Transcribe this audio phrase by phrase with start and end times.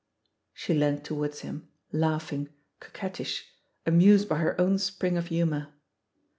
[0.51, 3.53] She leant towards him, laugh ing, coquettish,
[3.85, 5.67] amused by her own spring of himiour.